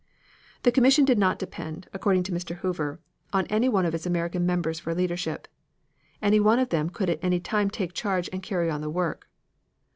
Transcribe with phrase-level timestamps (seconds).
[0.63, 2.55] The commission did not depend, according to Mr.
[2.55, 2.99] Hoover,
[3.33, 5.47] on anyone of its American members for leadership.
[6.23, 9.27] Anyone of them could at any time take charge and carry on the work.